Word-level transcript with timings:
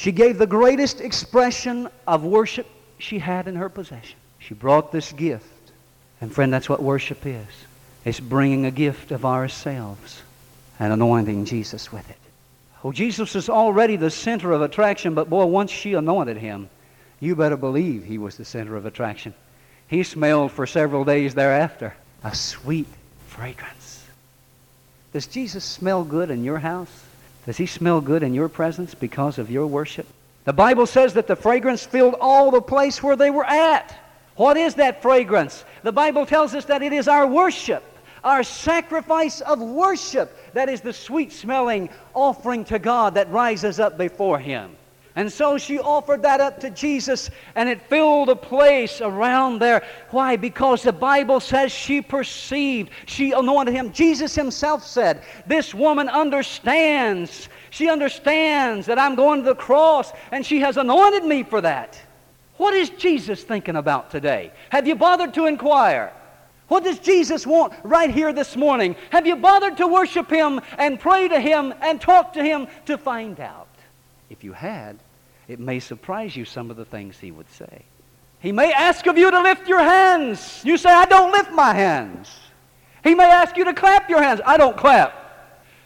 She 0.00 0.12
gave 0.12 0.38
the 0.38 0.46
greatest 0.46 1.02
expression 1.02 1.86
of 2.06 2.24
worship 2.24 2.66
she 2.96 3.18
had 3.18 3.46
in 3.46 3.56
her 3.56 3.68
possession. 3.68 4.16
She 4.38 4.54
brought 4.54 4.92
this 4.92 5.12
gift. 5.12 5.44
And 6.22 6.32
friend, 6.32 6.50
that's 6.50 6.70
what 6.70 6.82
worship 6.82 7.26
is. 7.26 7.46
It's 8.06 8.18
bringing 8.18 8.64
a 8.64 8.70
gift 8.70 9.10
of 9.10 9.26
ourselves 9.26 10.22
and 10.78 10.90
anointing 10.90 11.44
Jesus 11.44 11.92
with 11.92 12.08
it. 12.08 12.16
Oh, 12.82 12.92
Jesus 12.92 13.36
is 13.36 13.50
already 13.50 13.96
the 13.96 14.10
center 14.10 14.52
of 14.52 14.62
attraction, 14.62 15.12
but 15.12 15.28
boy, 15.28 15.44
once 15.44 15.70
she 15.70 15.92
anointed 15.92 16.38
him, 16.38 16.70
you 17.20 17.36
better 17.36 17.58
believe 17.58 18.02
he 18.02 18.16
was 18.16 18.38
the 18.38 18.44
center 18.46 18.76
of 18.76 18.86
attraction. 18.86 19.34
He 19.86 20.02
smelled 20.02 20.52
for 20.52 20.66
several 20.66 21.04
days 21.04 21.34
thereafter 21.34 21.94
a 22.24 22.34
sweet 22.34 22.88
fragrance. 23.28 24.02
Does 25.12 25.26
Jesus 25.26 25.62
smell 25.62 26.04
good 26.04 26.30
in 26.30 26.42
your 26.42 26.58
house? 26.58 26.88
Does 27.46 27.56
he 27.56 27.66
smell 27.66 28.00
good 28.00 28.22
in 28.22 28.34
your 28.34 28.48
presence 28.48 28.94
because 28.94 29.38
of 29.38 29.50
your 29.50 29.66
worship? 29.66 30.06
The 30.44 30.52
Bible 30.52 30.86
says 30.86 31.14
that 31.14 31.26
the 31.26 31.36
fragrance 31.36 31.84
filled 31.84 32.16
all 32.20 32.50
the 32.50 32.62
place 32.62 33.02
where 33.02 33.16
they 33.16 33.30
were 33.30 33.44
at. 33.44 33.94
What 34.36 34.56
is 34.56 34.74
that 34.76 35.02
fragrance? 35.02 35.64
The 35.82 35.92
Bible 35.92 36.26
tells 36.26 36.54
us 36.54 36.64
that 36.66 36.82
it 36.82 36.92
is 36.92 37.08
our 37.08 37.26
worship, 37.26 37.82
our 38.24 38.42
sacrifice 38.42 39.40
of 39.42 39.60
worship, 39.60 40.34
that 40.54 40.68
is 40.68 40.80
the 40.80 40.92
sweet 40.92 41.32
smelling 41.32 41.90
offering 42.14 42.64
to 42.66 42.78
God 42.78 43.14
that 43.14 43.30
rises 43.30 43.80
up 43.80 43.98
before 43.98 44.38
Him. 44.38 44.76
And 45.16 45.32
so 45.32 45.58
she 45.58 45.78
offered 45.78 46.22
that 46.22 46.40
up 46.40 46.60
to 46.60 46.70
Jesus, 46.70 47.30
and 47.56 47.68
it 47.68 47.82
filled 47.82 48.28
a 48.28 48.36
place 48.36 49.00
around 49.00 49.58
there. 49.58 49.82
Why? 50.10 50.36
Because 50.36 50.82
the 50.82 50.92
Bible 50.92 51.40
says 51.40 51.72
she 51.72 52.00
perceived, 52.00 52.90
she 53.06 53.32
anointed 53.32 53.74
him. 53.74 53.92
Jesus 53.92 54.34
himself 54.34 54.86
said, 54.86 55.22
This 55.46 55.74
woman 55.74 56.08
understands. 56.08 57.48
She 57.70 57.88
understands 57.88 58.86
that 58.86 58.98
I'm 58.98 59.16
going 59.16 59.40
to 59.40 59.46
the 59.46 59.54
cross, 59.54 60.12
and 60.30 60.46
she 60.46 60.60
has 60.60 60.76
anointed 60.76 61.24
me 61.24 61.42
for 61.42 61.60
that. 61.60 62.00
What 62.56 62.74
is 62.74 62.90
Jesus 62.90 63.42
thinking 63.42 63.76
about 63.76 64.10
today? 64.10 64.52
Have 64.68 64.86
you 64.86 64.94
bothered 64.94 65.34
to 65.34 65.46
inquire? 65.46 66.12
What 66.68 66.84
does 66.84 67.00
Jesus 67.00 67.48
want 67.48 67.72
right 67.82 68.10
here 68.10 68.32
this 68.32 68.54
morning? 68.54 68.94
Have 69.10 69.26
you 69.26 69.34
bothered 69.34 69.76
to 69.78 69.88
worship 69.88 70.30
Him 70.30 70.60
and 70.78 71.00
pray 71.00 71.26
to 71.26 71.40
Him 71.40 71.74
and 71.80 72.00
talk 72.00 72.34
to 72.34 72.44
Him 72.44 72.68
to 72.86 72.96
find 72.96 73.40
out? 73.40 73.66
If 74.30 74.44
you 74.44 74.52
had, 74.52 74.96
it 75.50 75.58
may 75.58 75.80
surprise 75.80 76.36
you 76.36 76.44
some 76.44 76.70
of 76.70 76.76
the 76.76 76.84
things 76.84 77.18
he 77.18 77.32
would 77.32 77.50
say. 77.50 77.82
He 78.38 78.52
may 78.52 78.72
ask 78.72 79.04
of 79.08 79.18
you 79.18 79.32
to 79.32 79.42
lift 79.42 79.66
your 79.66 79.82
hands. 79.82 80.62
You 80.64 80.78
say, 80.78 80.90
I 80.90 81.06
don't 81.06 81.32
lift 81.32 81.50
my 81.50 81.74
hands. 81.74 82.30
He 83.02 83.16
may 83.16 83.28
ask 83.28 83.56
you 83.56 83.64
to 83.64 83.74
clap 83.74 84.08
your 84.08 84.22
hands. 84.22 84.40
I 84.46 84.56
don't 84.56 84.76
clap. 84.76 85.12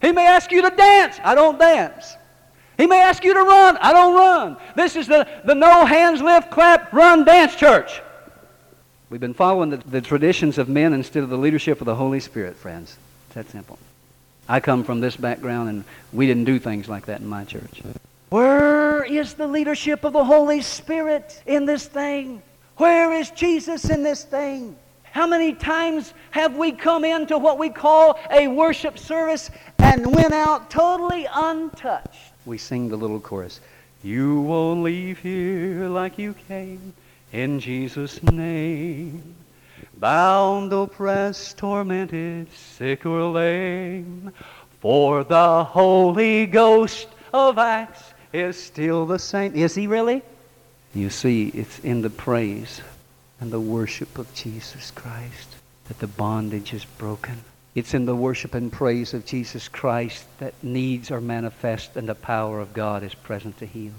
He 0.00 0.12
may 0.12 0.26
ask 0.26 0.50
you 0.50 0.62
to 0.62 0.74
dance. 0.74 1.20
I 1.22 1.34
don't 1.34 1.58
dance. 1.58 2.16
He 2.78 2.86
may 2.86 3.02
ask 3.02 3.22
you 3.22 3.34
to 3.34 3.42
run. 3.42 3.76
I 3.82 3.92
don't 3.92 4.14
run. 4.14 4.56
This 4.76 4.96
is 4.96 5.06
the, 5.06 5.28
the 5.44 5.54
no 5.54 5.84
hands 5.84 6.22
lift, 6.22 6.50
clap, 6.50 6.90
run, 6.94 7.26
dance 7.26 7.54
church. 7.54 8.00
We've 9.10 9.20
been 9.20 9.34
following 9.34 9.68
the, 9.68 9.76
the 9.76 10.00
traditions 10.00 10.56
of 10.56 10.70
men 10.70 10.94
instead 10.94 11.22
of 11.22 11.28
the 11.28 11.36
leadership 11.36 11.82
of 11.82 11.84
the 11.84 11.96
Holy 11.96 12.20
Spirit, 12.20 12.56
friends. 12.56 12.96
It's 13.26 13.34
that 13.34 13.50
simple. 13.50 13.78
I 14.48 14.60
come 14.60 14.84
from 14.84 15.00
this 15.00 15.16
background, 15.16 15.68
and 15.68 15.84
we 16.14 16.26
didn't 16.26 16.44
do 16.44 16.58
things 16.58 16.88
like 16.88 17.06
that 17.06 17.20
in 17.20 17.26
my 17.26 17.44
church. 17.44 17.82
Where 18.30 18.69
is 18.98 19.34
the 19.34 19.46
leadership 19.46 20.04
of 20.04 20.12
the 20.12 20.24
Holy 20.24 20.60
Spirit 20.60 21.42
in 21.46 21.66
this 21.66 21.86
thing? 21.86 22.42
Where 22.76 23.12
is 23.12 23.30
Jesus 23.30 23.90
in 23.90 24.02
this 24.02 24.24
thing? 24.24 24.76
How 25.12 25.26
many 25.26 25.54
times 25.54 26.14
have 26.30 26.56
we 26.56 26.72
come 26.72 27.04
into 27.04 27.36
what 27.36 27.58
we 27.58 27.68
call 27.68 28.18
a 28.30 28.48
worship 28.48 28.98
service 28.98 29.50
and 29.78 30.14
went 30.14 30.32
out 30.32 30.70
totally 30.70 31.26
untouched? 31.32 32.32
We 32.46 32.58
sing 32.58 32.88
the 32.88 32.96
little 32.96 33.20
chorus. 33.20 33.60
You 34.02 34.40
won't 34.40 34.82
leave 34.82 35.18
here 35.18 35.88
like 35.88 36.16
you 36.16 36.34
came 36.48 36.94
in 37.32 37.60
Jesus' 37.60 38.22
name. 38.22 39.34
Bound, 39.98 40.72
oppressed, 40.72 41.58
tormented, 41.58 42.52
sick 42.52 43.04
or 43.04 43.24
lame. 43.24 44.32
For 44.80 45.24
the 45.24 45.64
Holy 45.64 46.46
Ghost 46.46 47.08
of 47.34 47.58
Acts 47.58 48.14
is 48.32 48.62
still 48.62 49.06
the 49.06 49.18
same. 49.18 49.54
Is 49.54 49.74
he 49.74 49.86
really? 49.86 50.22
You 50.94 51.10
see, 51.10 51.48
it's 51.48 51.78
in 51.80 52.02
the 52.02 52.10
praise 52.10 52.80
and 53.40 53.50
the 53.50 53.60
worship 53.60 54.18
of 54.18 54.32
Jesus 54.34 54.90
Christ 54.90 55.56
that 55.88 55.98
the 55.98 56.06
bondage 56.06 56.72
is 56.72 56.84
broken. 56.84 57.42
It's 57.74 57.94
in 57.94 58.04
the 58.04 58.16
worship 58.16 58.54
and 58.54 58.72
praise 58.72 59.14
of 59.14 59.24
Jesus 59.24 59.68
Christ 59.68 60.26
that 60.38 60.54
needs 60.62 61.10
are 61.10 61.20
manifest 61.20 61.96
and 61.96 62.08
the 62.08 62.14
power 62.14 62.60
of 62.60 62.74
God 62.74 63.02
is 63.02 63.14
present 63.14 63.58
to 63.58 63.66
heal. 63.66 63.92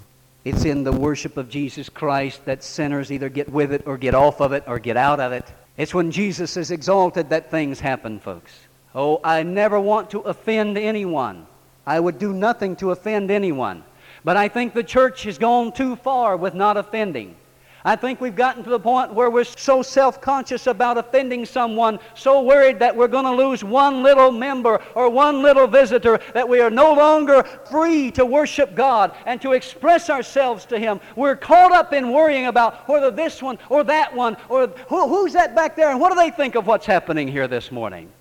It's 0.43 0.65
in 0.65 0.83
the 0.83 0.91
worship 0.91 1.37
of 1.37 1.49
Jesus 1.49 1.87
Christ 1.87 2.43
that 2.45 2.63
sinners 2.63 3.11
either 3.11 3.29
get 3.29 3.49
with 3.49 3.71
it 3.71 3.83
or 3.85 3.97
get 3.97 4.15
off 4.15 4.41
of 4.41 4.53
it 4.53 4.63
or 4.67 4.79
get 4.79 4.97
out 4.97 5.19
of 5.19 5.31
it. 5.31 5.45
It's 5.77 5.93
when 5.93 6.11
Jesus 6.11 6.57
is 6.57 6.71
exalted 6.71 7.29
that 7.29 7.51
things 7.51 7.79
happen, 7.79 8.19
folks. 8.19 8.51
Oh, 8.93 9.21
I 9.23 9.43
never 9.43 9.79
want 9.79 10.09
to 10.11 10.19
offend 10.21 10.77
anyone. 10.77 11.47
I 11.85 11.99
would 11.99 12.19
do 12.19 12.33
nothing 12.33 12.75
to 12.77 12.91
offend 12.91 13.31
anyone. 13.31 13.83
But 14.23 14.37
I 14.37 14.47
think 14.47 14.73
the 14.73 14.83
church 14.83 15.23
has 15.23 15.37
gone 15.37 15.71
too 15.71 15.95
far 15.95 16.37
with 16.37 16.53
not 16.53 16.77
offending. 16.77 17.35
I 17.83 17.95
think 17.95 18.21
we've 18.21 18.35
gotten 18.35 18.63
to 18.63 18.69
the 18.69 18.79
point 18.79 19.13
where 19.13 19.31
we're 19.31 19.43
so 19.43 19.81
self 19.81 20.21
conscious 20.21 20.67
about 20.67 20.99
offending 20.99 21.45
someone, 21.47 21.99
so 22.13 22.41
worried 22.43 22.77
that 22.79 22.95
we're 22.95 23.07
going 23.07 23.25
to 23.25 23.31
lose 23.31 23.63
one 23.63 24.03
little 24.03 24.31
member 24.31 24.79
or 24.93 25.09
one 25.09 25.41
little 25.41 25.65
visitor, 25.65 26.19
that 26.35 26.47
we 26.47 26.61
are 26.61 26.69
no 26.69 26.93
longer 26.93 27.41
free 27.71 28.11
to 28.11 28.23
worship 28.23 28.75
God 28.75 29.15
and 29.25 29.41
to 29.41 29.53
express 29.53 30.11
ourselves 30.11 30.65
to 30.65 30.77
Him. 30.77 30.99
We're 31.15 31.35
caught 31.35 31.71
up 31.71 31.91
in 31.91 32.11
worrying 32.11 32.45
about 32.45 32.87
whether 32.87 33.09
this 33.09 33.41
one 33.41 33.57
or 33.69 33.83
that 33.85 34.15
one 34.15 34.37
or 34.47 34.67
who, 34.67 35.07
who's 35.07 35.33
that 35.33 35.55
back 35.55 35.75
there 35.75 35.89
and 35.89 35.99
what 35.99 36.09
do 36.09 36.15
they 36.15 36.29
think 36.29 36.53
of 36.53 36.67
what's 36.67 36.85
happening 36.85 37.27
here 37.27 37.47
this 37.47 37.71
morning. 37.71 38.11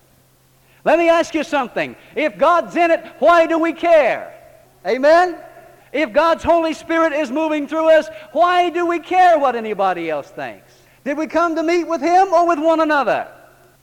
Let 0.84 0.98
me 0.98 1.10
ask 1.10 1.34
you 1.34 1.44
something. 1.44 1.94
If 2.16 2.38
God's 2.38 2.74
in 2.76 2.90
it, 2.90 3.04
why 3.18 3.46
do 3.46 3.58
we 3.58 3.74
care? 3.74 4.34
Amen? 4.86 5.36
If 5.92 6.12
God's 6.12 6.44
Holy 6.44 6.74
Spirit 6.74 7.12
is 7.12 7.30
moving 7.30 7.66
through 7.66 7.90
us, 7.90 8.08
why 8.32 8.70
do 8.70 8.86
we 8.86 9.00
care 9.00 9.38
what 9.38 9.56
anybody 9.56 10.08
else 10.08 10.28
thinks? 10.28 10.72
Did 11.04 11.18
we 11.18 11.26
come 11.26 11.56
to 11.56 11.62
meet 11.62 11.84
with 11.84 12.00
Him 12.00 12.32
or 12.32 12.46
with 12.46 12.58
one 12.58 12.80
another? 12.80 13.28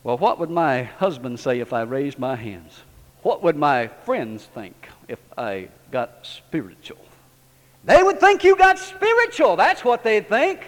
Well, 0.04 0.18
what 0.18 0.40
would 0.40 0.50
my 0.50 0.84
husband 0.84 1.40
say 1.40 1.60
if 1.60 1.74
I 1.74 1.82
raised 1.82 2.18
my 2.18 2.36
hands? 2.36 2.82
What 3.24 3.44
would 3.44 3.58
my 3.58 3.88
friends 4.06 4.46
think 4.54 4.88
if 5.08 5.20
I 5.38 5.68
got 5.92 6.26
spiritual? 6.26 7.04
They 7.84 8.02
would 8.02 8.20
think 8.20 8.44
you 8.44 8.56
got 8.56 8.80
spiritual. 8.80 9.56
That's 9.56 9.84
what 9.84 10.04
they'd 10.04 10.30
think. 10.30 10.62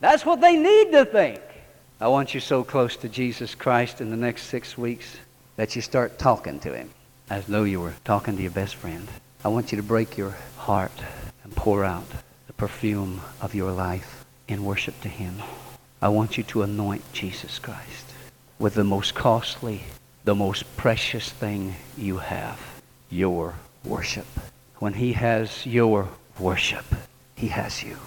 That's 0.00 0.26
what 0.26 0.40
they 0.40 0.56
need 0.56 0.92
to 0.92 1.04
think. 1.04 1.40
I 2.00 2.08
want 2.08 2.34
you 2.34 2.40
so 2.40 2.62
close 2.64 2.96
to 2.96 3.08
Jesus 3.08 3.54
Christ 3.54 4.02
in 4.02 4.10
the 4.10 4.16
next 4.16 4.44
six 4.44 4.76
weeks 4.76 5.16
that 5.56 5.74
you 5.74 5.80
start 5.80 6.18
talking 6.18 6.58
to 6.60 6.74
Him 6.74 6.90
as 7.30 7.46
though 7.46 7.64
you 7.64 7.80
were 7.80 7.94
talking 8.04 8.36
to 8.36 8.42
your 8.42 8.50
best 8.50 8.74
friend. 8.74 9.08
I 9.46 9.48
want 9.48 9.70
you 9.70 9.76
to 9.76 9.82
break 9.84 10.16
your 10.16 10.36
heart 10.56 10.90
and 11.44 11.54
pour 11.54 11.84
out 11.84 12.10
the 12.48 12.52
perfume 12.52 13.20
of 13.40 13.54
your 13.54 13.70
life 13.70 14.24
in 14.48 14.64
worship 14.64 15.00
to 15.02 15.08
Him. 15.08 15.40
I 16.02 16.08
want 16.08 16.36
you 16.36 16.42
to 16.42 16.62
anoint 16.62 17.04
Jesus 17.12 17.60
Christ 17.60 18.06
with 18.58 18.74
the 18.74 18.82
most 18.82 19.14
costly, 19.14 19.82
the 20.24 20.34
most 20.34 20.76
precious 20.76 21.30
thing 21.30 21.76
you 21.96 22.16
have, 22.16 22.60
your 23.08 23.54
worship. 23.84 24.26
When 24.80 24.94
He 24.94 25.12
has 25.12 25.64
your 25.64 26.08
worship, 26.40 26.86
He 27.36 27.46
has 27.46 27.84
you. 27.84 27.98